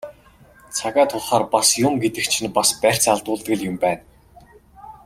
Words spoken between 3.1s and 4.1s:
алдуулдаг л юм байна.